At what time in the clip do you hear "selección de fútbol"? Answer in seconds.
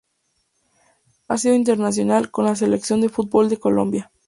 2.55-3.49